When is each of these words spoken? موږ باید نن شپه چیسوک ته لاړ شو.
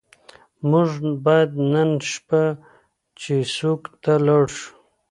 موږ 0.69 0.89
باید 1.25 1.49
نن 1.73 1.89
شپه 2.11 2.43
چیسوک 3.19 3.81
ته 4.03 4.13
لاړ 4.25 4.43
شو. 4.57 4.71